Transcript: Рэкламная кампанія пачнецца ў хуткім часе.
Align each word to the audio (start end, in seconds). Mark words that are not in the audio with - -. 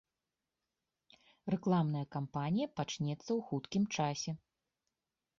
Рэкламная 1.53 2.01
кампанія 2.15 2.67
пачнецца 2.79 3.25
ў 3.25 3.37
хуткім 3.51 3.83
часе. 3.99 4.31